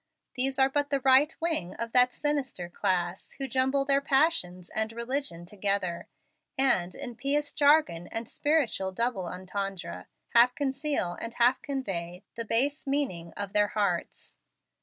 These 0.33 0.57
are 0.57 0.67
but 0.67 0.89
the 0.89 0.99
right 1.01 1.35
wing 1.39 1.75
of 1.75 1.91
that 1.91 2.11
sinister 2.11 2.69
class 2.69 3.33
who 3.33 3.47
jumble 3.47 3.85
their 3.85 4.01
passions 4.01 4.71
and 4.71 4.91
religion 4.91 5.45
together, 5.45 6.07
and, 6.57 6.95
in 6.95 7.15
pious 7.15 7.53
jargon 7.53 8.07
and 8.07 8.27
spiritual 8.27 8.93
double 8.93 9.27
entendre, 9.27 10.07
half 10.29 10.55
conceal 10.55 11.15
and 11.21 11.35
half 11.35 11.61
convey 11.61 12.23
the 12.33 12.45
base 12.45 12.87
meaning 12.87 13.31
of 13.33 13.53
their 13.53 13.67
hearts. 13.77 14.37